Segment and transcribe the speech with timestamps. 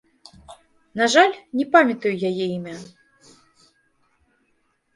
[1.01, 2.75] На жаль, не памятаю яе імя.